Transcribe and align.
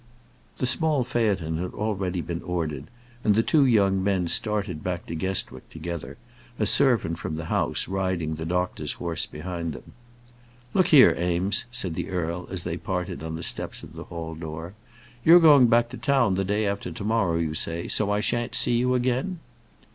The 0.57 0.65
small 0.65 1.03
phaeton 1.03 1.59
had 1.59 1.73
been 1.73 1.79
already 1.79 2.25
ordered, 2.43 2.85
and 3.23 3.35
the 3.35 3.43
two 3.43 3.65
young 3.67 4.03
men 4.03 4.27
started 4.27 4.83
back 4.83 5.05
to 5.05 5.15
Guestwick 5.15 5.69
together, 5.69 6.17
a 6.57 6.65
servant 6.65 7.19
from 7.19 7.35
the 7.35 7.45
house 7.53 7.87
riding 7.87 8.33
the 8.33 8.43
doctor's 8.47 8.93
horse 8.93 9.27
behind 9.27 9.73
them. 9.73 9.91
"Look 10.73 10.87
here, 10.87 11.15
Eames," 11.19 11.65
said 11.69 11.93
the 11.93 12.09
earl, 12.09 12.47
as 12.49 12.63
they 12.63 12.77
parted 12.77 13.21
on 13.21 13.35
the 13.35 13.43
steps 13.43 13.83
of 13.83 13.93
the 13.93 14.05
hall 14.05 14.33
door. 14.33 14.73
"You're 15.23 15.39
going 15.39 15.67
back 15.67 15.89
to 15.89 15.97
town 15.97 16.33
the 16.33 16.43
day 16.45 16.65
after 16.65 16.91
to 16.91 17.03
morrow, 17.03 17.37
you 17.37 17.53
say, 17.53 17.87
so 17.87 18.09
I 18.09 18.21
shan't 18.21 18.55
see 18.55 18.79
you 18.79 18.95
again?" 18.95 19.37